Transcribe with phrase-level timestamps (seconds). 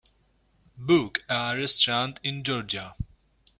[0.77, 2.95] book a restaurant in Georgia